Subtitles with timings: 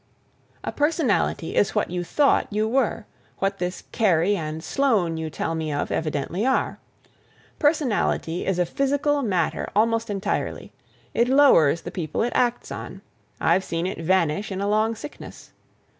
[0.63, 3.05] "A personality is what you thought you were,
[3.37, 6.79] what this Kerry and Sloane you tell me of evidently are.
[7.59, 10.71] Personality is a physical matter almost entirely;
[11.13, 15.51] it lowers the people it acts on—I've seen it vanish in a long sickness.